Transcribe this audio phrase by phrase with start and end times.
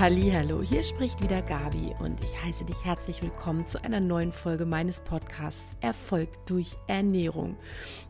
[0.00, 4.64] Hallo, hier spricht wieder Gabi und ich heiße dich herzlich willkommen zu einer neuen Folge
[4.64, 7.58] meines Podcasts Erfolg durch Ernährung.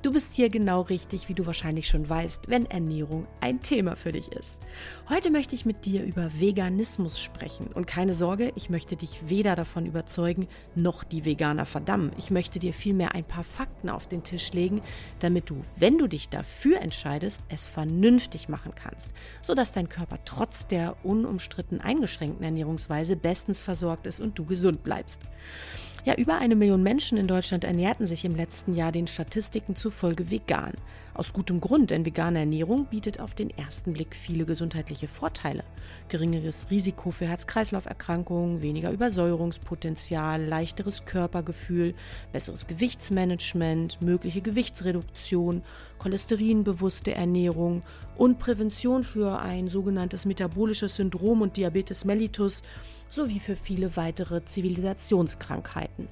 [0.02, 4.12] Du bist hier genau richtig, wie du wahrscheinlich schon weißt, wenn Ernährung ein Thema für
[4.12, 4.60] dich ist.
[5.08, 9.56] Heute möchte ich mit dir über Veganismus sprechen und keine Sorge, ich möchte dich weder
[9.56, 10.46] davon überzeugen
[10.76, 12.12] noch die Veganer verdammen.
[12.18, 14.80] Ich möchte dir vielmehr ein paar Fakten auf den Tisch legen,
[15.18, 19.10] damit du, wenn du dich dafür entscheidest, es vernünftig machen kannst,
[19.42, 25.20] sodass dein Körper trotz der unumstrittenen eingeschränkten Ernährungsweise bestens versorgt ist und du gesund bleibst.
[26.02, 30.30] Ja, über eine Million Menschen in Deutschland ernährten sich im letzten Jahr den Statistiken zufolge
[30.30, 30.72] vegan.
[31.12, 35.62] Aus gutem Grund, denn vegane Ernährung bietet auf den ersten Blick viele gesundheitliche Vorteile.
[36.08, 41.94] Geringeres Risiko für Herz-Kreislauf-Erkrankungen, weniger Übersäuerungspotenzial, leichteres Körpergefühl,
[42.32, 45.62] besseres Gewichtsmanagement, mögliche Gewichtsreduktion,
[45.98, 47.82] cholesterinbewusste Ernährung
[48.16, 52.62] und Prävention für ein sogenanntes metabolisches Syndrom und Diabetes mellitus
[53.10, 56.08] sowie für viele weitere Zivilisationskrankheiten.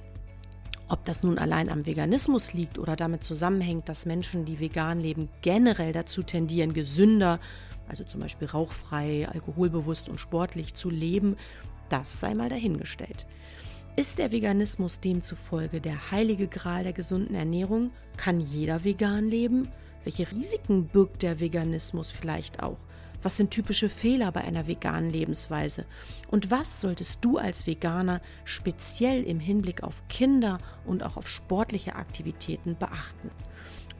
[0.89, 5.29] Ob das nun allein am Veganismus liegt oder damit zusammenhängt, dass Menschen, die vegan leben,
[5.41, 7.39] generell dazu tendieren, gesünder,
[7.87, 11.37] also zum Beispiel rauchfrei, alkoholbewusst und sportlich zu leben,
[11.89, 13.27] das sei mal dahingestellt.
[13.95, 17.91] Ist der Veganismus demzufolge der heilige Gral der gesunden Ernährung?
[18.17, 19.67] Kann jeder vegan leben?
[20.03, 22.77] Welche Risiken birgt der Veganismus vielleicht auch?
[23.21, 25.85] Was sind typische Fehler bei einer veganen Lebensweise?
[26.29, 31.95] Und was solltest du als Veganer speziell im Hinblick auf Kinder und auch auf sportliche
[31.95, 33.29] Aktivitäten beachten?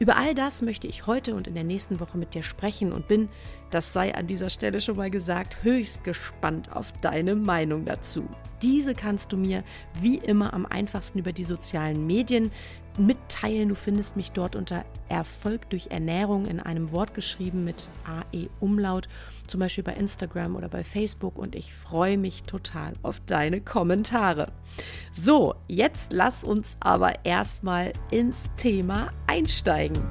[0.00, 3.06] Über all das möchte ich heute und in der nächsten Woche mit dir sprechen und
[3.06, 3.28] bin,
[3.68, 8.26] das sei an dieser Stelle schon mal gesagt, höchst gespannt auf deine Meinung dazu.
[8.62, 9.62] Diese kannst du mir
[10.00, 12.50] wie immer am einfachsten über die sozialen Medien
[12.98, 13.68] mitteilen.
[13.68, 19.08] Du findest mich dort unter Erfolg durch Ernährung in einem Wort geschrieben mit AE Umlaut,
[19.46, 24.52] zum Beispiel bei Instagram oder bei Facebook und ich freue mich total auf deine Kommentare.
[25.12, 30.02] So, jetzt lass uns aber erstmal ins Thema einsteigen.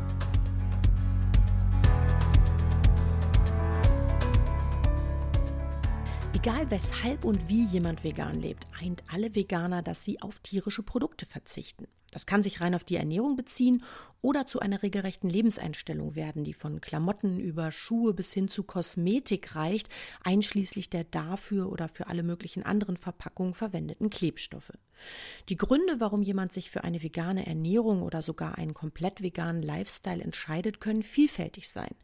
[6.41, 11.25] Egal weshalb und wie jemand vegan lebt, eint alle Veganer, dass sie auf tierische Produkte
[11.25, 11.85] verzichten.
[12.11, 13.83] Das kann sich rein auf die Ernährung beziehen
[14.21, 19.55] oder zu einer regelrechten Lebenseinstellung werden, die von Klamotten über Schuhe bis hin zu Kosmetik
[19.55, 19.89] reicht,
[20.23, 24.73] einschließlich der dafür oder für alle möglichen anderen Verpackungen verwendeten Klebstoffe.
[25.49, 30.23] Die Gründe, warum jemand sich für eine vegane Ernährung oder sogar einen komplett veganen Lifestyle
[30.23, 31.95] entscheidet, können vielfältig sein.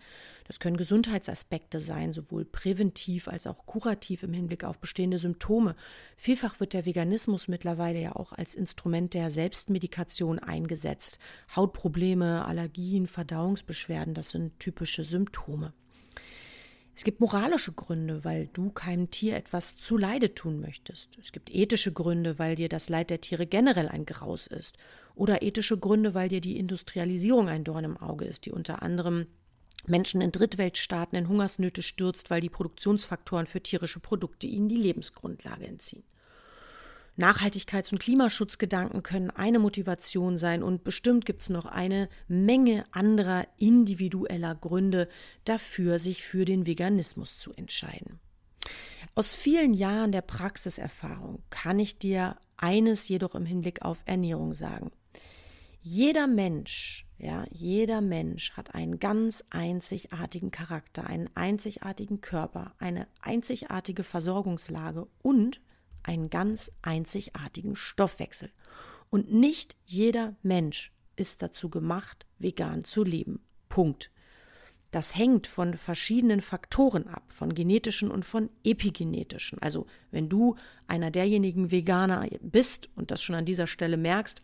[0.48, 5.76] Das können Gesundheitsaspekte sein, sowohl präventiv als auch kurativ im Hinblick auf bestehende Symptome.
[6.18, 11.20] Vielfach wird der Veganismus mittlerweile ja auch als Instrument der Selbstmedikation eingesetzt.
[11.56, 15.74] Hautprobleme, Allergien, Verdauungsbeschwerden, das sind typische Symptome.
[16.96, 21.18] Es gibt moralische Gründe, weil du keinem Tier etwas zu Leide tun möchtest.
[21.20, 24.78] Es gibt ethische Gründe, weil dir das Leid der Tiere generell ein Graus ist.
[25.14, 29.28] Oder ethische Gründe, weil dir die Industrialisierung ein Dorn im Auge ist, die unter anderem
[29.86, 35.68] Menschen in Drittweltstaaten in Hungersnöte stürzt, weil die Produktionsfaktoren für tierische Produkte ihnen die Lebensgrundlage
[35.68, 36.04] entziehen.
[37.18, 43.48] Nachhaltigkeits- und Klimaschutzgedanken können eine Motivation sein und bestimmt gibt es noch eine Menge anderer
[43.58, 45.08] individueller Gründe
[45.46, 48.20] dafür, sich für den Veganismus zu entscheiden.
[49.14, 54.92] Aus vielen Jahren der Praxiserfahrung kann ich dir eines jedoch im Hinblick auf Ernährung sagen.
[55.82, 64.04] Jeder Mensch, ja, jeder Mensch hat einen ganz einzigartigen Charakter, einen einzigartigen Körper, eine einzigartige
[64.04, 65.62] Versorgungslage und
[66.06, 68.52] einen ganz einzigartigen Stoffwechsel.
[69.10, 73.40] Und nicht jeder Mensch ist dazu gemacht, vegan zu leben.
[73.70, 74.12] Punkt.
[74.92, 79.60] Das hängt von verschiedenen Faktoren ab, von genetischen und von epigenetischen.
[79.60, 80.56] Also wenn du
[80.88, 84.42] einer derjenigen Veganer bist und das schon an dieser Stelle merkst,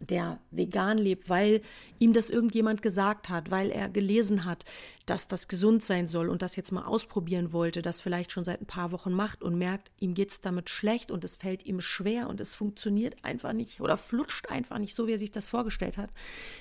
[0.00, 1.62] der vegan lebt, weil
[1.98, 4.64] ihm das irgendjemand gesagt hat, weil er gelesen hat,
[5.06, 8.60] dass das gesund sein soll und das jetzt mal ausprobieren wollte, das vielleicht schon seit
[8.60, 11.80] ein paar Wochen macht und merkt, ihm geht es damit schlecht und es fällt ihm
[11.80, 15.46] schwer und es funktioniert einfach nicht oder flutscht einfach nicht so, wie er sich das
[15.46, 16.10] vorgestellt hat,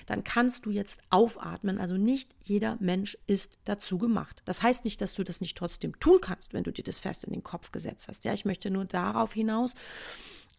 [0.06, 1.77] dann kannst du jetzt aufatmen.
[1.77, 4.42] Also nicht jeder Mensch ist dazu gemacht.
[4.45, 7.24] Das heißt nicht, dass du das nicht trotzdem tun kannst, wenn du dir das fest
[7.24, 8.25] in den Kopf gesetzt hast.
[8.25, 9.75] Ja, ich möchte nur darauf hinaus,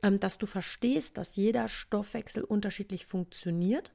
[0.03, 3.93] dass du verstehst, dass jeder Stoffwechsel unterschiedlich funktioniert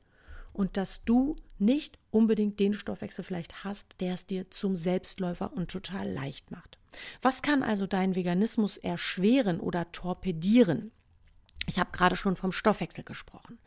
[0.54, 5.70] und dass du nicht unbedingt den Stoffwechsel vielleicht hast, der es dir zum Selbstläufer und
[5.70, 6.78] total leicht macht.
[7.22, 10.92] Was kann also deinen Veganismus erschweren oder torpedieren?
[11.70, 13.60] Ich habe gerade schon vom Stoffwechsel gesprochen.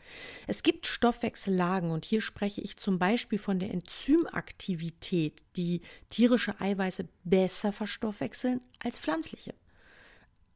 [0.47, 7.07] Es gibt Stoffwechsellagen und hier spreche ich zum Beispiel von der Enzymaktivität, die tierische Eiweiße
[7.25, 9.55] besser verstoffwechseln als pflanzliche.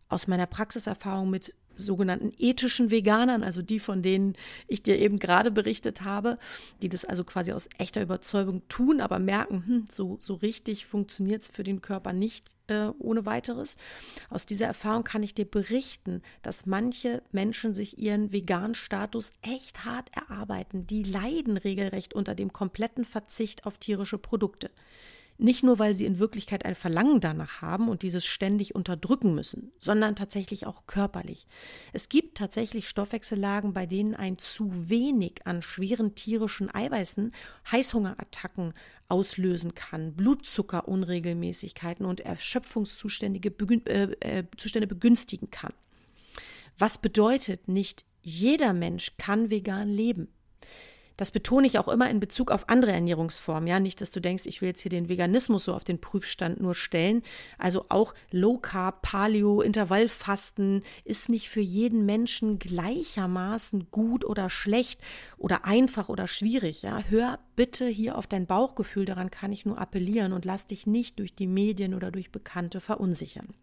[0.09, 4.35] aus meiner Praxiserfahrung mit sogenannten ethischen Veganern, also die, von denen
[4.69, 6.39] ich dir eben gerade berichtet habe,
[6.83, 11.43] die das also quasi aus echter Überzeugung tun, aber merken, hm, so, so richtig funktioniert
[11.43, 13.77] es für den Körper nicht äh, ohne weiteres.
[14.31, 19.85] Aus dieser Erfahrung kann ich dir berichten, dass manche Menschen sich ihren veganen Status echt
[19.85, 20.87] hart erarbeiten.
[20.87, 24.71] Die leiden regelrecht unter dem kompletten Verzicht auf tierische Produkte.
[25.37, 29.73] Nicht nur, weil sie in Wirklichkeit ein Verlangen danach haben und dieses ständig unterdrücken müssen,
[29.81, 31.47] sondern tatsächlich auch körperlich.
[31.93, 37.33] Es gibt tatsächlich Stoffwechsellagen, bei denen ein zu wenig an schweren tierischen Eiweißen
[37.71, 38.75] Heißhungerattacken
[39.09, 43.41] auslösen kann, Blutzuckerunregelmäßigkeiten und Erschöpfungszustände
[43.87, 45.73] äh, äh, begünstigen kann.
[46.79, 50.29] Was bedeutet, nicht jeder Mensch kann vegan leben.
[51.17, 53.67] Das betone ich auch immer in Bezug auf andere Ernährungsformen.
[53.67, 56.61] Ja, nicht, dass du denkst, ich will jetzt hier den Veganismus so auf den Prüfstand
[56.61, 57.23] nur stellen.
[57.59, 65.01] Also auch Low Carb, Paleo, Intervallfasten ist nicht für jeden Menschen gleichermaßen gut oder schlecht
[65.37, 66.83] oder einfach oder schwierig.
[66.83, 69.05] Ja, hör bitte hier auf dein Bauchgefühl.
[69.05, 72.81] Daran kann ich nur appellieren und lass dich nicht durch die Medien oder durch Bekannte
[72.81, 73.55] verunsichern.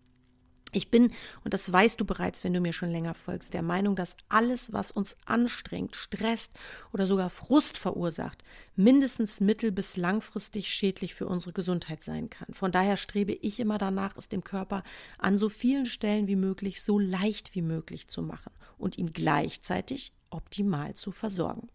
[0.74, 1.12] Ich bin,
[1.44, 4.72] und das weißt du bereits, wenn du mir schon länger folgst, der Meinung, dass alles,
[4.72, 6.52] was uns anstrengt, stresst
[6.94, 8.44] oder sogar Frust verursacht,
[8.76, 12.54] mindestens mittel- bis langfristig schädlich für unsere Gesundheit sein kann.
[12.54, 14.84] Von daher strebe ich immer danach, es dem Körper
[15.18, 20.14] an so vielen Stellen wie möglich so leicht wie möglich zu machen und ihn gleichzeitig
[20.30, 21.70] optimal zu versorgen.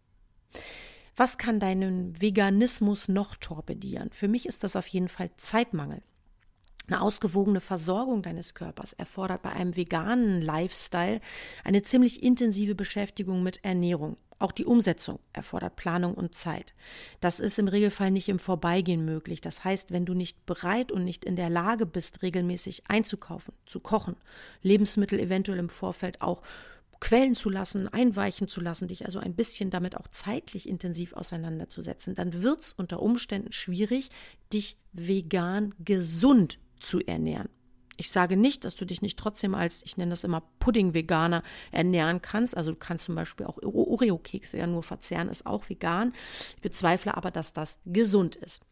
[1.16, 4.10] Was kann deinen Veganismus noch torpedieren?
[4.12, 6.02] Für mich ist das auf jeden Fall Zeitmangel.
[6.88, 11.20] Eine ausgewogene Versorgung deines Körpers erfordert bei einem veganen Lifestyle
[11.64, 14.16] eine ziemlich intensive Beschäftigung mit Ernährung.
[14.38, 16.74] Auch die Umsetzung erfordert Planung und Zeit.
[17.20, 19.40] Das ist im Regelfall nicht im Vorbeigehen möglich.
[19.40, 23.80] Das heißt, wenn du nicht bereit und nicht in der Lage bist, regelmäßig einzukaufen, zu
[23.80, 24.16] kochen,
[24.62, 26.42] Lebensmittel eventuell im Vorfeld auch
[27.00, 32.14] quellen zu lassen, einweichen zu lassen, dich also ein bisschen damit auch zeitlich intensiv auseinanderzusetzen,
[32.14, 34.10] dann wird es unter Umständen schwierig,
[34.52, 37.48] dich vegan gesund zu ernähren.
[37.96, 41.42] Ich sage nicht, dass du dich nicht trotzdem als, ich nenne das immer Pudding-Veganer
[41.72, 42.56] ernähren kannst.
[42.56, 46.12] Also du kannst zum Beispiel auch Oreo-Kekse ja nur verzehren, ist auch vegan.
[46.56, 48.62] Ich bezweifle aber, dass das gesund ist.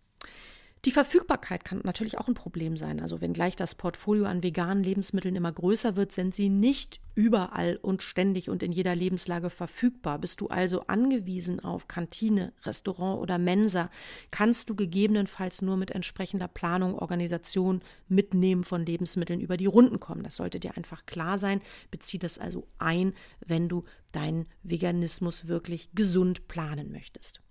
[0.85, 3.01] Die Verfügbarkeit kann natürlich auch ein Problem sein.
[3.01, 8.03] Also wenngleich das Portfolio an veganen Lebensmitteln immer größer wird, sind sie nicht überall und
[8.03, 10.19] ständig und in jeder Lebenslage verfügbar.
[10.19, 13.91] Bist du also angewiesen auf Kantine, Restaurant oder Mensa,
[14.31, 20.23] kannst du gegebenenfalls nur mit entsprechender Planung, Organisation, Mitnehmen von Lebensmitteln über die Runden kommen.
[20.23, 21.63] Das sollte dir einfach klar sein.
[21.91, 27.44] Bezieh das also ein, wenn du deinen Veganismus wirklich gesund planen möchtest.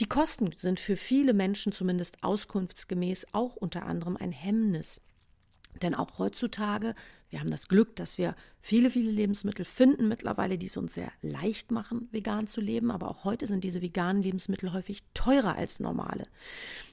[0.00, 5.00] Die Kosten sind für viele Menschen zumindest auskunftsgemäß auch unter anderem ein Hemmnis.
[5.80, 6.94] Denn auch heutzutage
[7.32, 11.10] wir haben das Glück, dass wir viele, viele Lebensmittel finden mittlerweile, die es uns sehr
[11.22, 12.90] leicht machen, vegan zu leben.
[12.90, 16.24] Aber auch heute sind diese veganen Lebensmittel häufig teurer als normale.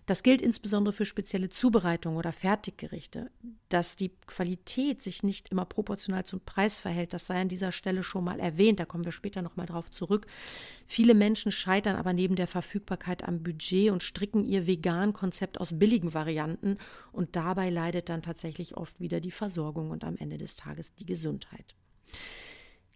[0.05, 3.29] Das gilt insbesondere für spezielle Zubereitungen oder Fertiggerichte.
[3.67, 8.01] Dass die Qualität sich nicht immer proportional zum Preis verhält, das sei an dieser Stelle
[8.01, 8.79] schon mal erwähnt.
[8.79, 10.25] Da kommen wir später nochmal drauf zurück.
[10.87, 15.77] Viele Menschen scheitern aber neben der Verfügbarkeit am Budget und stricken ihr vegan Konzept aus
[15.77, 16.77] billigen Varianten.
[17.11, 20.93] Und dabei leidet dann tatsächlich oft wieder die Versorgung und am Ende Ende des Tages
[20.93, 21.75] die Gesundheit.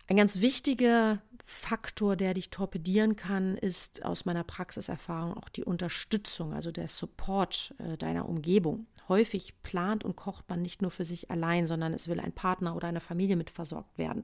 [0.07, 6.53] Ein ganz wichtiger Faktor, der dich torpedieren kann, ist aus meiner Praxiserfahrung auch die Unterstützung,
[6.53, 8.85] also der Support äh, deiner Umgebung.
[9.07, 12.75] Häufig plant und kocht man nicht nur für sich allein, sondern es will ein Partner
[12.75, 14.23] oder eine Familie mit versorgt werden.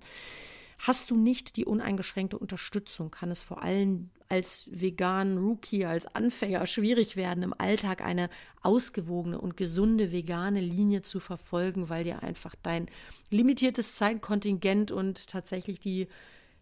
[0.77, 6.65] Hast du nicht die uneingeschränkte Unterstützung, kann es vor allem als veganen Rookie, als Anfänger
[6.67, 8.29] schwierig werden, im Alltag eine
[8.61, 12.89] ausgewogene und gesunde vegane Linie zu verfolgen, weil dir einfach dein
[13.31, 16.07] limitiertes Zeitkontingent und tatsächlich die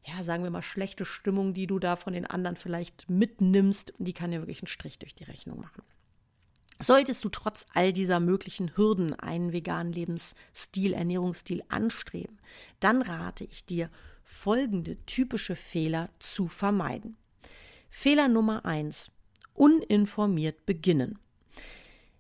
[0.08, 4.14] ja, sagen wir mal, schlechte Stimmung, die du da von den anderen vielleicht mitnimmst, die
[4.14, 5.84] kann dir wirklich einen Strich durch die Rechnung machen.
[6.80, 12.40] Solltest du trotz all dieser möglichen Hürden einen veganen Lebensstil, Ernährungsstil anstreben,
[12.80, 13.90] dann rate ich dir,
[14.24, 17.18] folgende typische Fehler zu vermeiden.
[17.90, 19.12] Fehler Nummer eins:
[19.54, 21.20] Uninformiert beginnen.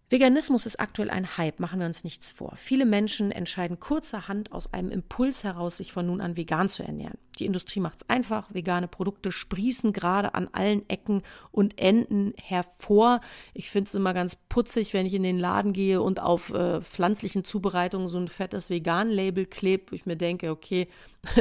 [0.10, 2.56] Veganismus ist aktuell ein Hype, machen wir uns nichts vor.
[2.56, 7.18] Viele Menschen entscheiden kurzerhand aus einem Impuls heraus, sich von nun an vegan zu ernähren.
[7.38, 13.22] Die Industrie macht es einfach, vegane Produkte sprießen gerade an allen Ecken und Enden hervor.
[13.54, 16.82] Ich finde es immer ganz putzig, wenn ich in den Laden gehe und auf äh,
[16.82, 20.88] pflanzlichen Zubereitungen so ein fettes Vegan-Label klebt, wo ich mir denke, okay,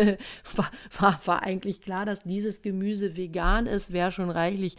[0.55, 4.77] war, war, war eigentlich klar, dass dieses Gemüse vegan ist, wäre schon reichlich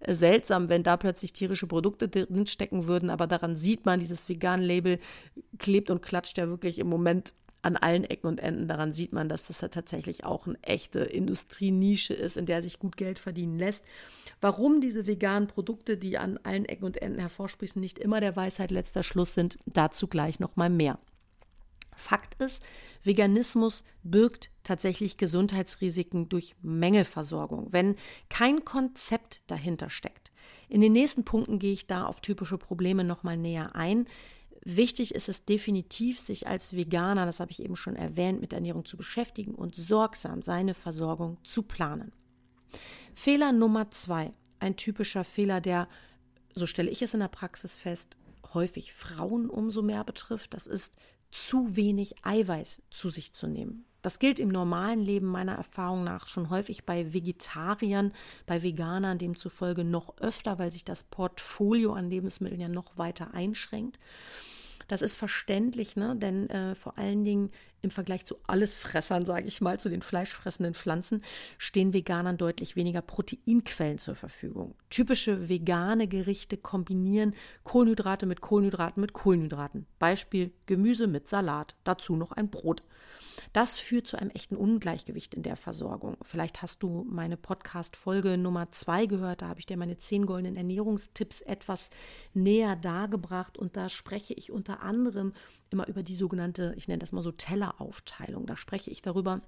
[0.00, 4.28] äh, seltsam, wenn da plötzlich tierische Produkte drin stecken würden, aber daran sieht man, dieses
[4.28, 4.98] Vegan-Label
[5.58, 8.68] klebt und klatscht ja wirklich im Moment an allen Ecken und Enden.
[8.68, 12.78] Daran sieht man, dass das ja tatsächlich auch eine echte Industrienische ist, in der sich
[12.78, 13.84] gut Geld verdienen lässt.
[14.40, 18.70] Warum diese veganen Produkte, die an allen Ecken und Enden hervorsprießen, nicht immer der Weisheit
[18.70, 20.98] letzter Schluss sind, dazu gleich noch mal mehr.
[22.00, 22.62] Fakt ist,
[23.02, 27.96] Veganismus birgt tatsächlich Gesundheitsrisiken durch Mängelversorgung, wenn
[28.30, 30.32] kein Konzept dahinter steckt.
[30.68, 34.06] In den nächsten Punkten gehe ich da auf typische Probleme nochmal näher ein.
[34.62, 38.84] Wichtig ist es definitiv, sich als Veganer, das habe ich eben schon erwähnt, mit Ernährung
[38.84, 42.12] zu beschäftigen und sorgsam seine Versorgung zu planen.
[43.14, 45.88] Fehler Nummer zwei, ein typischer Fehler, der,
[46.54, 48.16] so stelle ich es in der Praxis fest,
[48.52, 50.94] häufig Frauen umso mehr betrifft, das ist
[51.30, 53.86] zu wenig Eiweiß zu sich zu nehmen.
[54.02, 58.12] Das gilt im normalen Leben meiner Erfahrung nach schon häufig bei Vegetariern,
[58.46, 63.98] bei Veganern demzufolge noch öfter, weil sich das Portfolio an Lebensmitteln ja noch weiter einschränkt.
[64.90, 66.16] Das ist verständlich, ne?
[66.16, 70.74] denn äh, vor allen Dingen im Vergleich zu Allesfressern, sage ich mal, zu den fleischfressenden
[70.74, 71.22] Pflanzen,
[71.58, 74.74] stehen Veganern deutlich weniger Proteinquellen zur Verfügung.
[74.90, 79.86] Typische vegane Gerichte kombinieren Kohlenhydrate mit Kohlenhydraten mit Kohlenhydraten.
[80.00, 82.82] Beispiel Gemüse mit Salat, dazu noch ein Brot.
[83.52, 86.16] Das führt zu einem echten Ungleichgewicht in der Versorgung.
[86.22, 89.42] Vielleicht hast du meine Podcast-Folge Nummer zwei gehört.
[89.42, 91.90] Da habe ich dir meine zehn goldenen Ernährungstipps etwas
[92.34, 93.58] näher dargebracht.
[93.58, 95.32] Und da spreche ich unter anderem
[95.70, 98.46] immer über die sogenannte, ich nenne das mal so Telleraufteilung.
[98.46, 99.40] Da spreche ich darüber,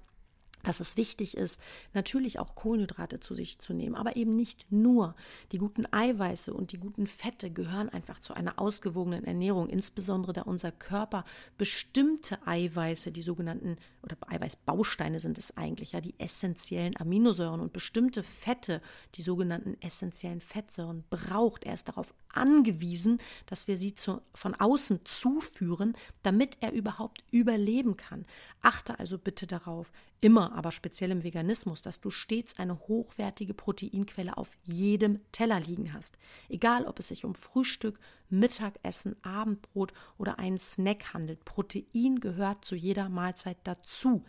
[0.63, 1.59] dass es wichtig ist,
[1.93, 5.15] natürlich auch Kohlenhydrate zu sich zu nehmen, aber eben nicht nur.
[5.51, 10.41] Die guten Eiweiße und die guten Fette gehören einfach zu einer ausgewogenen Ernährung, insbesondere da
[10.43, 11.25] unser Körper
[11.57, 18.23] bestimmte Eiweiße, die sogenannten, oder Eiweißbausteine sind es eigentlich, ja, die essentiellen Aminosäuren und bestimmte
[18.23, 18.81] Fette,
[19.15, 21.65] die sogenannten essentiellen Fettsäuren, braucht.
[21.65, 27.97] Er ist darauf angewiesen, dass wir sie zu, von außen zuführen, damit er überhaupt überleben
[27.97, 28.25] kann.
[28.61, 29.91] Achte also bitte darauf,
[30.23, 35.93] immer, aber speziell im Veganismus, dass du stets eine hochwertige Proteinquelle auf jedem Teller liegen
[35.93, 36.17] hast.
[36.47, 37.99] Egal, ob es sich um Frühstück,
[38.29, 41.43] Mittagessen, Abendbrot oder einen Snack handelt.
[41.43, 44.23] Protein gehört zu jeder Mahlzeit dazu.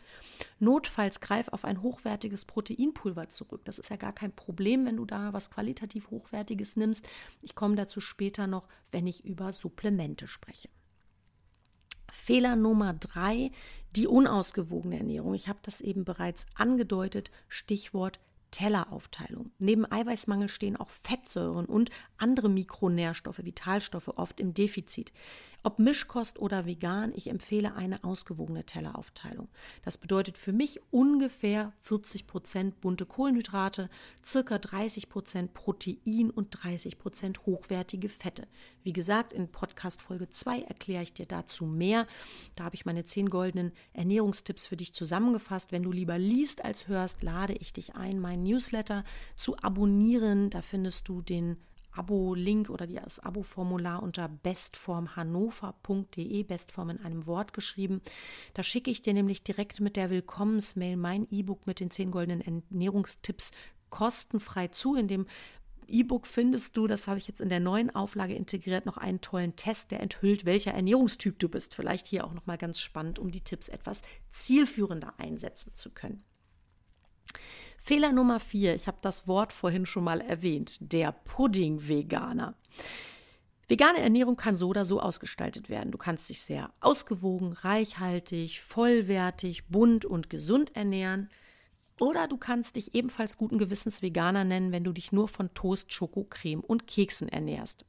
[0.59, 3.65] Notfalls greif auf ein hochwertiges Proteinpulver zurück.
[3.65, 7.09] Das ist ja gar kein Problem, wenn du da was qualitativ Hochwertiges nimmst.
[7.41, 10.69] Ich komme dazu später noch, wenn ich über Supplemente spreche.
[12.11, 13.51] Fehler Nummer drei,
[13.97, 15.35] die unausgewogene Ernährung.
[15.35, 18.21] Ich habe das eben bereits angedeutet, Stichwort
[18.51, 19.51] Telleraufteilung.
[19.59, 25.13] Neben Eiweißmangel stehen auch Fettsäuren und andere Mikronährstoffe, Vitalstoffe oft im Defizit.
[25.67, 29.49] Ob Mischkost oder vegan, ich empfehle eine ausgewogene Telleraufteilung.
[29.83, 33.89] Das bedeutet für mich ungefähr 40 Prozent bunte Kohlenhydrate,
[34.23, 38.47] circa 30 Prozent Protein und 30 Prozent hochwertige Fette.
[38.83, 42.07] Wie gesagt, in Podcast Folge 2 erkläre ich dir dazu mehr.
[42.57, 45.73] Da habe ich meine zehn goldenen Ernährungstipps für dich zusammengefasst.
[45.73, 49.03] Wenn du lieber liest als hörst, lade ich dich ein, meinen Newsletter
[49.35, 50.51] zu abonnieren.
[50.51, 51.57] Da findest du den
[51.95, 58.03] Abo-Link oder das Abo-Formular unter bestformhannover.de, Bestform in einem Wort geschrieben.
[58.55, 62.41] Da schicke ich dir nämlich direkt mit der Willkommensmail mein E-Book mit den zehn goldenen
[62.41, 63.51] Ernährungstipps
[63.91, 64.97] kostenfrei zu.
[64.97, 65.27] In dem
[65.87, 69.57] E-Book findest du, das habe ich jetzt in der neuen Auflage integriert, noch einen tollen
[69.57, 71.75] Test, der enthüllt, welcher Ernährungstyp du bist.
[71.75, 76.25] Vielleicht hier auch noch mal ganz spannend, um die Tipps etwas zielführender einsetzen zu können.
[77.87, 82.55] Fehler Nummer vier, ich habe das Wort vorhin schon mal erwähnt, der Pudding-Veganer.
[83.69, 85.93] Vegane Ernährung kann so oder so ausgestaltet werden.
[85.93, 91.29] Du kannst dich sehr ausgewogen, reichhaltig, vollwertig, bunt und gesund ernähren.
[92.01, 95.93] Oder du kannst dich ebenfalls guten Gewissens Veganer nennen, wenn du dich nur von Toast,
[95.93, 97.85] Schoko, Creme und Keksen ernährst.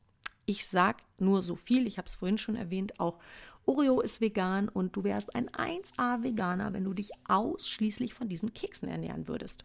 [0.46, 3.20] Ich sag nur so viel, ich habe es vorhin schon erwähnt, auch
[3.66, 8.54] Oreo ist vegan und du wärst ein 1A Veganer, wenn du dich ausschließlich von diesen
[8.54, 9.64] Keksen ernähren würdest.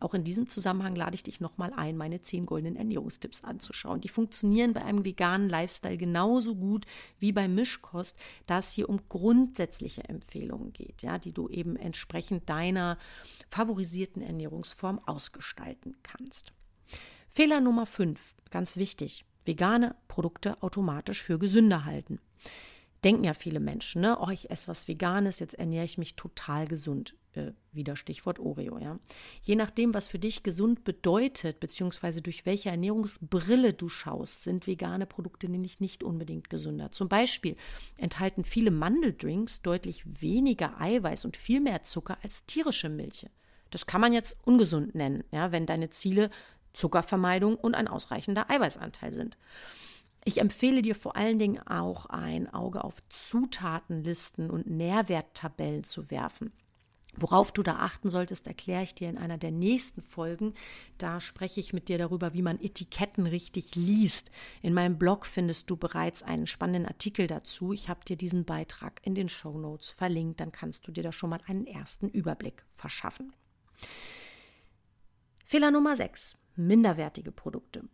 [0.00, 4.00] Auch in diesem Zusammenhang lade ich dich nochmal ein, meine zehn goldenen Ernährungstipps anzuschauen.
[4.00, 6.86] Die funktionieren bei einem veganen Lifestyle genauso gut
[7.18, 12.48] wie bei Mischkost, da es hier um grundsätzliche Empfehlungen geht, ja, die du eben entsprechend
[12.48, 12.96] deiner
[13.48, 16.52] favorisierten Ernährungsform ausgestalten kannst.
[17.28, 18.18] Fehler Nummer 5,
[18.50, 22.20] ganz wichtig, vegane Produkte automatisch für gesünder halten
[23.04, 24.18] denken ja viele Menschen, ne?
[24.20, 27.14] Oh, ich esse was Veganes, jetzt ernähre ich mich total gesund.
[27.34, 28.98] Äh, wieder Stichwort Oreo, ja.
[29.42, 35.06] Je nachdem, was für dich gesund bedeutet, beziehungsweise durch welche Ernährungsbrille du schaust, sind vegane
[35.06, 36.90] Produkte nämlich nicht unbedingt gesünder.
[36.90, 37.56] Zum Beispiel
[37.96, 43.30] enthalten viele Mandeldrinks deutlich weniger Eiweiß und viel mehr Zucker als tierische Milche.
[43.70, 46.30] Das kann man jetzt ungesund nennen, ja, wenn deine Ziele
[46.72, 49.38] Zuckervermeidung und ein ausreichender Eiweißanteil sind.
[50.24, 56.52] Ich empfehle dir vor allen Dingen auch ein Auge auf Zutatenlisten und Nährwerttabellen zu werfen.
[57.16, 60.54] Worauf du da achten solltest, erkläre ich dir in einer der nächsten Folgen.
[60.96, 64.30] Da spreche ich mit dir darüber, wie man Etiketten richtig liest.
[64.62, 67.72] In meinem Blog findest du bereits einen spannenden Artikel dazu.
[67.72, 70.40] Ich habe dir diesen Beitrag in den Show Notes verlinkt.
[70.40, 73.34] Dann kannst du dir da schon mal einen ersten Überblick verschaffen.
[75.44, 76.36] Fehler Nummer 6.
[76.54, 77.88] Minderwertige Produkte.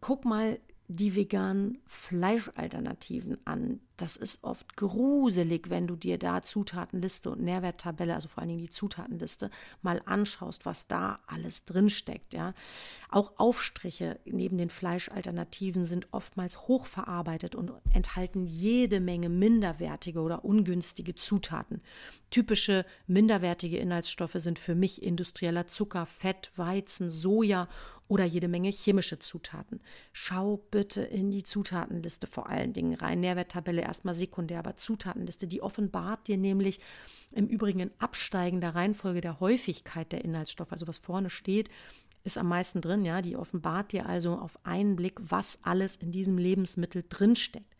[0.00, 3.78] Guck mal die veganen Fleischalternativen an.
[3.96, 8.62] Das ist oft gruselig, wenn du dir da Zutatenliste und Nährwerttabelle, also vor allen Dingen
[8.62, 9.50] die Zutatenliste,
[9.82, 12.34] mal anschaust, was da alles drinsteckt.
[12.34, 12.54] Ja.
[13.08, 21.14] Auch Aufstriche neben den Fleischalternativen sind oftmals hochverarbeitet und enthalten jede Menge minderwertige oder ungünstige
[21.14, 21.82] Zutaten.
[22.30, 27.68] Typische minderwertige Inhaltsstoffe sind für mich industrieller Zucker, Fett, Weizen, Soja
[28.10, 29.80] oder jede Menge chemische Zutaten.
[30.12, 33.20] Schau bitte in die Zutatenliste vor allen Dingen rein.
[33.20, 36.80] Nährwerttabelle erstmal sekundär, aber Zutatenliste, die offenbart dir nämlich
[37.30, 41.70] im Übrigen in absteigender Reihenfolge der Häufigkeit der Inhaltsstoffe, also was vorne steht,
[42.24, 46.10] ist am meisten drin, ja, die offenbart dir also auf einen Blick, was alles in
[46.10, 47.76] diesem Lebensmittel drinsteckt.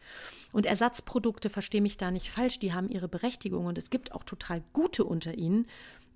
[0.52, 4.22] Und Ersatzprodukte, verstehe mich da nicht falsch, die haben ihre Berechtigung und es gibt auch
[4.22, 5.66] total gute unter ihnen,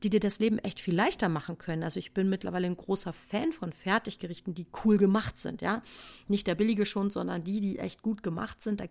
[0.05, 1.83] die dir das Leben echt viel leichter machen können.
[1.83, 5.83] Also ich bin mittlerweile ein großer Fan von Fertiggerichten, die cool gemacht sind, ja.
[6.29, 8.81] Nicht der billige Schund, sondern die, die echt gut gemacht sind.
[8.81, 8.85] Da,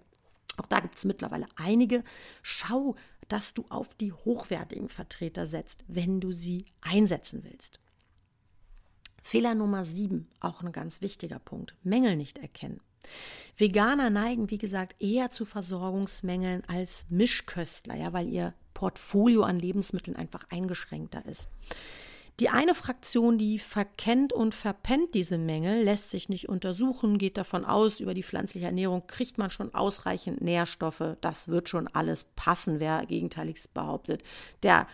[0.57, 2.03] auch da gibt es mittlerweile einige.
[2.41, 2.95] Schau,
[3.27, 7.79] dass du auf die hochwertigen Vertreter setzt, wenn du sie einsetzen willst.
[9.21, 12.81] Fehler Nummer sieben, auch ein ganz wichtiger Punkt, Mängel nicht erkennen.
[13.55, 20.17] Veganer neigen, wie gesagt, eher zu Versorgungsmängeln als Mischköstler, ja, weil ihr Portfolio an Lebensmitteln
[20.17, 21.47] einfach eingeschränkter ist.
[22.41, 27.63] Die eine Fraktion, die verkennt und verpennt diese Mängel, lässt sich nicht untersuchen, geht davon
[27.63, 32.81] aus, über die pflanzliche Ernährung kriegt man schon ausreichend Nährstoffe, das wird schon alles passen,
[32.81, 34.21] wer gegenteiliges behauptet,
[34.63, 34.85] der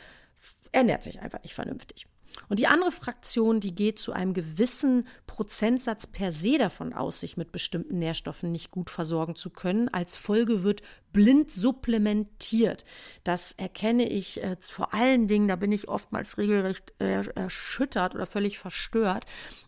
[0.71, 2.05] ernährt sich einfach nicht vernünftig.
[2.47, 7.37] Und die andere Fraktion, die geht zu einem gewissen Prozentsatz per se davon aus, sich
[7.37, 9.89] mit bestimmten Nährstoffen nicht gut versorgen zu können.
[9.89, 12.83] Als Folge wird blind supplementiert.
[13.23, 18.25] Das erkenne ich äh, vor allen Dingen, da bin ich oftmals regelrecht äh, erschüttert oder
[18.25, 19.25] völlig verstört,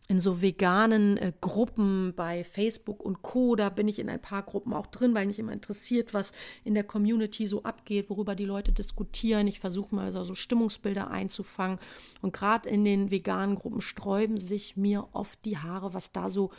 [0.07, 3.55] in so veganen äh, Gruppen bei Facebook und Co.
[3.55, 6.73] Da bin ich in ein paar Gruppen auch drin, weil mich immer interessiert, was in
[6.73, 9.47] der Community so abgeht, worüber die Leute diskutieren.
[9.47, 11.79] Ich versuche mal so, so Stimmungsbilder einzufangen.
[12.21, 16.51] Und gerade in den veganen Gruppen sträuben sich mir oft die Haare, was da so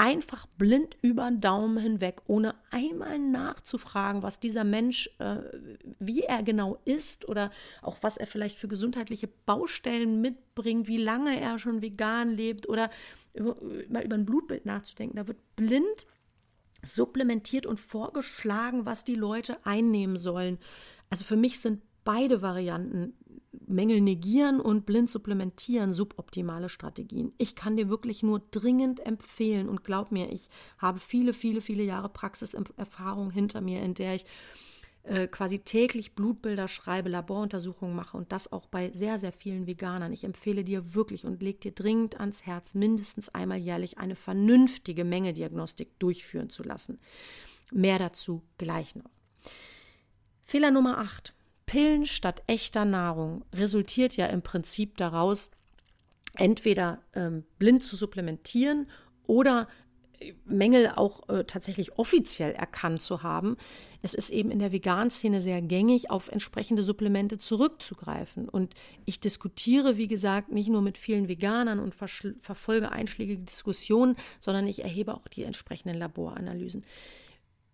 [0.00, 5.42] einfach blind über den Daumen hinweg, ohne einmal nachzufragen, was dieser Mensch, äh,
[5.98, 7.50] wie er genau ist oder
[7.82, 12.90] auch was er vielleicht für gesundheitliche Baustellen mitbringt, wie lange er schon vegan lebt oder
[13.34, 13.58] über,
[13.90, 15.16] mal über ein Blutbild nachzudenken.
[15.16, 16.06] Da wird blind
[16.82, 20.56] supplementiert und vorgeschlagen, was die Leute einnehmen sollen.
[21.10, 23.12] Also für mich sind beide Varianten
[23.66, 27.32] Mängel negieren und blind supplementieren suboptimale Strategien.
[27.38, 31.82] Ich kann dir wirklich nur dringend empfehlen und glaub mir, ich habe viele, viele, viele
[31.82, 34.24] Jahre Praxiserfahrung hinter mir, in der ich
[35.02, 40.12] äh, quasi täglich Blutbilder schreibe, Laboruntersuchungen mache und das auch bei sehr, sehr vielen Veganern.
[40.12, 45.04] Ich empfehle dir wirklich und leg dir dringend ans Herz, mindestens einmal jährlich eine vernünftige
[45.04, 46.98] Mengediagnostik durchführen zu lassen.
[47.72, 49.10] Mehr dazu gleich noch.
[50.42, 51.34] Fehler Nummer 8.
[51.70, 55.52] Pillen statt echter Nahrung resultiert ja im Prinzip daraus,
[56.34, 58.88] entweder ähm, blind zu supplementieren
[59.28, 59.68] oder
[60.18, 63.56] äh, Mängel auch äh, tatsächlich offiziell erkannt zu haben.
[64.02, 68.48] Es ist eben in der Vegan-Szene sehr gängig, auf entsprechende Supplemente zurückzugreifen.
[68.48, 74.66] Und ich diskutiere, wie gesagt, nicht nur mit vielen Veganern und verfolge einschlägige Diskussionen, sondern
[74.66, 76.82] ich erhebe auch die entsprechenden Laboranalysen.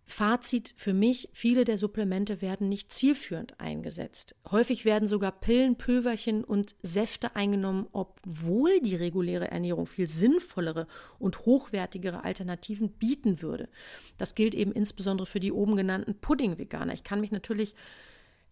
[0.08, 4.36] Fazit für mich, viele der Supplemente werden nicht zielführend eingesetzt.
[4.48, 10.86] Häufig werden sogar Pillen, Pülverchen und Säfte eingenommen, obwohl die reguläre Ernährung viel sinnvollere
[11.18, 13.68] und hochwertigere Alternativen bieten würde.
[14.16, 16.94] Das gilt eben insbesondere für die oben genannten Pudding-Veganer.
[16.94, 17.74] Ich kann mich natürlich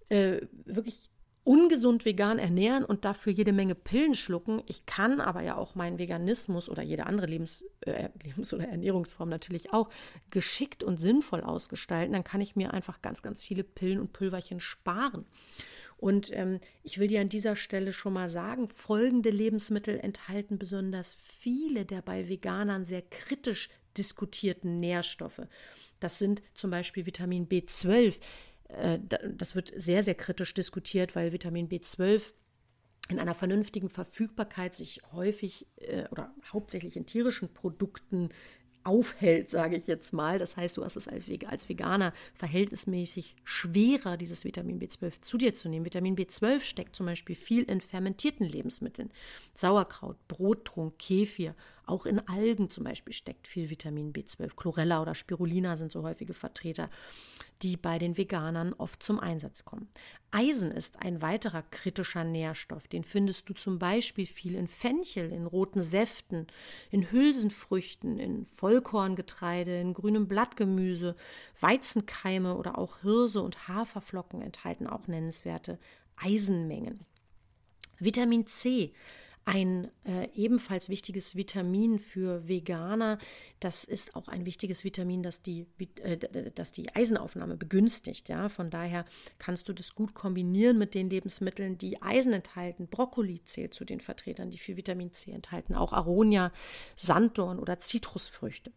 [0.09, 1.09] äh, wirklich
[1.44, 4.62] ungesund vegan ernähren und dafür jede Menge Pillen schlucken.
[4.66, 9.28] Ich kann aber ja auch meinen Veganismus oder jede andere Lebens, äh, Lebens- oder Ernährungsform
[9.28, 9.90] natürlich auch
[10.30, 12.14] geschickt und sinnvoll ausgestalten.
[12.14, 15.26] Dann kann ich mir einfach ganz, ganz viele Pillen und Pülverchen sparen.
[15.96, 21.16] Und ähm, ich will dir an dieser Stelle schon mal sagen, folgende Lebensmittel enthalten besonders
[21.20, 25.42] viele der bei Veganern sehr kritisch diskutierten Nährstoffe.
[26.00, 28.20] Das sind zum Beispiel Vitamin B12, äh,
[28.68, 32.33] das wird sehr, sehr kritisch diskutiert, weil Vitamin B12
[33.11, 38.31] in einer vernünftigen Verfügbarkeit sich häufig äh, oder hauptsächlich in tierischen Produkten
[38.85, 40.38] aufhält, sage ich jetzt mal.
[40.38, 45.68] Das heißt, du hast es als Veganer verhältnismäßig schwerer, dieses Vitamin B12 zu dir zu
[45.68, 45.87] nehmen.
[45.87, 49.11] Vitamin B12 steckt zum Beispiel viel in fermentierten Lebensmitteln.
[49.55, 51.55] Sauerkraut, Brottrunk, Kefir,
[51.87, 54.55] auch in Algen zum Beispiel steckt viel Vitamin B12.
[54.57, 56.90] Chlorella oder Spirulina sind so häufige Vertreter,
[57.62, 59.88] die bei den Veganern oft zum Einsatz kommen.
[60.31, 62.88] Eisen ist ein weiterer kritischer Nährstoff.
[62.88, 66.47] Den findest du zum Beispiel viel in Fenchel, in roten Säften,
[66.90, 71.16] in Hülsenfrüchten, in Vollkorngetreide, in grünem Blattgemüse,
[71.61, 75.79] Weizenkeime oder auch Hirse und Haferflocken enthalten auch nennenswerte
[76.16, 77.05] Eisenmengen.
[77.99, 78.92] Vitamin C
[79.44, 83.18] ein äh, ebenfalls wichtiges Vitamin für Veganer.
[83.61, 85.66] Das ist auch ein wichtiges Vitamin, das die,
[86.02, 86.18] äh,
[86.54, 88.28] das die Eisenaufnahme begünstigt.
[88.28, 88.48] Ja?
[88.48, 89.04] Von daher
[89.38, 92.88] kannst du das gut kombinieren mit den Lebensmitteln, die Eisen enthalten.
[92.88, 95.74] Brokkoli zählt zu den Vertretern, die viel Vitamin C enthalten.
[95.74, 96.52] Auch Aronia,
[96.96, 98.72] Sanddorn oder Zitrusfrüchte.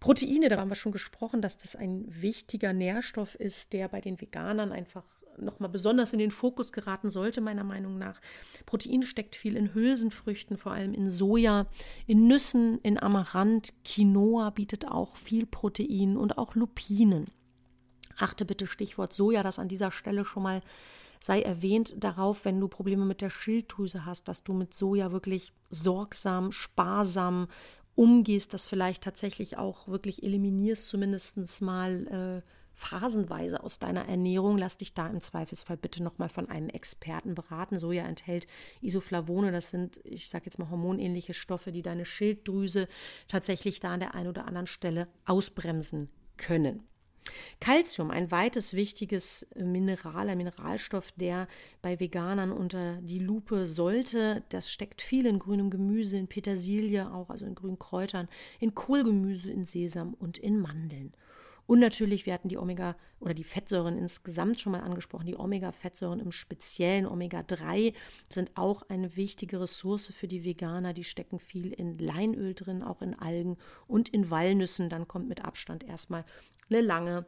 [0.00, 4.20] Proteine, da haben wir schon gesprochen, dass das ein wichtiger Nährstoff ist, der bei den
[4.20, 5.04] Veganern einfach
[5.38, 8.20] nochmal besonders in den Fokus geraten sollte, meiner Meinung nach.
[8.66, 11.66] Protein steckt viel in Hülsenfrüchten, vor allem in Soja,
[12.06, 13.72] in Nüssen, in Amaranth.
[13.84, 17.26] Quinoa bietet auch viel Protein und auch Lupinen.
[18.16, 20.62] Achte bitte Stichwort Soja, das an dieser Stelle schon mal
[21.24, 25.54] sei erwähnt darauf, wenn du Probleme mit der Schilddrüse hast, dass du mit Soja wirklich
[25.70, 27.48] sorgsam, sparsam
[27.94, 34.58] umgehst, das vielleicht tatsächlich auch wirklich eliminierst, zumindest mal äh, phasenweise aus deiner Ernährung.
[34.58, 37.78] Lass dich da im Zweifelsfall bitte nochmal von einem Experten beraten.
[37.78, 38.46] Soja enthält
[38.80, 42.88] Isoflavone, das sind, ich sage jetzt mal, hormonähnliche Stoffe, die deine Schilddrüse
[43.28, 46.82] tatsächlich da an der einen oder anderen Stelle ausbremsen können.
[47.60, 51.48] Calcium, ein weites wichtiges Mineral, ein Mineralstoff, der
[51.80, 54.42] bei Veganern unter die Lupe sollte.
[54.50, 58.28] Das steckt viel in grünem Gemüse, in Petersilie auch, also in grünen Kräutern,
[58.60, 61.14] in Kohlgemüse, in Sesam und in Mandeln.
[61.66, 65.26] Und natürlich, wir hatten die Omega- oder die Fettsäuren insgesamt schon mal angesprochen.
[65.26, 67.94] Die Omega-Fettsäuren im speziellen Omega-3
[68.28, 70.92] sind auch eine wichtige Ressource für die Veganer.
[70.92, 74.90] Die stecken viel in Leinöl drin, auch in Algen und in Walnüssen.
[74.90, 76.24] Dann kommt mit Abstand erstmal
[76.68, 77.26] eine lange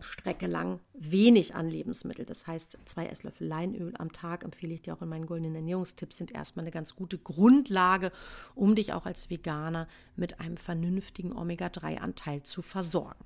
[0.00, 2.24] Strecke lang wenig an Lebensmittel.
[2.24, 6.18] Das heißt, zwei Esslöffel Leinöl am Tag empfehle ich dir auch in meinen goldenen Ernährungstipps,
[6.18, 8.12] sind erstmal eine ganz gute Grundlage,
[8.54, 13.24] um dich auch als Veganer mit einem vernünftigen Omega-3-Anteil zu versorgen.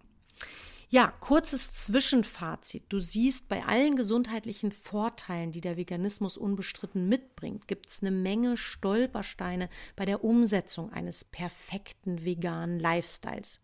[0.92, 2.83] Ja, kurzes Zwischenfazit.
[2.88, 8.57] Du siehst, bei allen gesundheitlichen Vorteilen, die der Veganismus unbestritten mitbringt, gibt es eine Menge
[8.57, 13.61] Stolpersteine bei der Umsetzung eines perfekten veganen Lifestyles.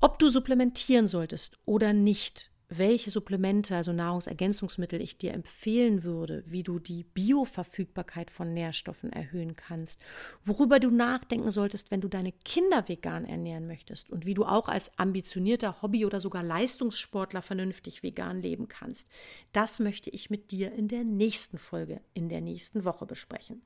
[0.00, 6.62] Ob du supplementieren solltest oder nicht, welche Supplemente, also Nahrungsergänzungsmittel ich dir empfehlen würde, wie
[6.62, 10.00] du die Bioverfügbarkeit von Nährstoffen erhöhen kannst,
[10.42, 14.68] worüber du nachdenken solltest, wenn du deine Kinder vegan ernähren möchtest und wie du auch
[14.68, 19.08] als ambitionierter Hobby- oder sogar Leistungssportler vernünftig vegan leben kannst.
[19.52, 23.62] Das möchte ich mit dir in der nächsten Folge, in der nächsten Woche besprechen.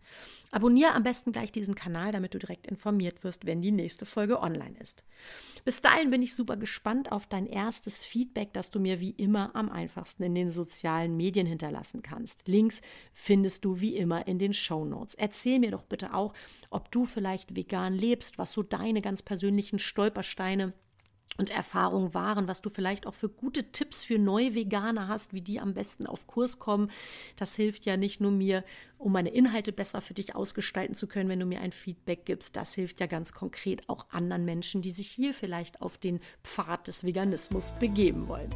[0.50, 4.40] Abonniere am besten gleich diesen Kanal, damit du direkt informiert wirst, wenn die nächste Folge
[4.40, 5.04] online ist.
[5.64, 9.54] Bis dahin bin ich super gespannt auf dein erstes Feedback, das du mir wie immer
[9.54, 12.48] am einfachsten in den sozialen Medien hinterlassen kannst.
[12.48, 12.80] Links
[13.12, 15.14] findest du wie immer in den Show Notes.
[15.14, 16.32] Erzähl mir doch bitte auch,
[16.70, 20.72] ob du vielleicht vegan lebst, was so deine ganz persönlichen Stolpersteine
[21.38, 25.42] und Erfahrungen waren, was du vielleicht auch für gute Tipps für neue Veganer hast, wie
[25.42, 26.90] die am besten auf Kurs kommen.
[27.36, 28.64] Das hilft ja nicht nur mir,
[28.98, 32.56] um meine Inhalte besser für dich ausgestalten zu können, wenn du mir ein Feedback gibst.
[32.56, 36.88] Das hilft ja ganz konkret auch anderen Menschen, die sich hier vielleicht auf den Pfad
[36.88, 38.54] des Veganismus begeben wollen.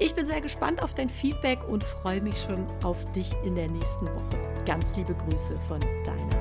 [0.00, 3.70] Ich bin sehr gespannt auf dein Feedback und freue mich schon auf dich in der
[3.70, 4.64] nächsten Woche.
[4.64, 6.35] Ganz liebe Grüße von deiner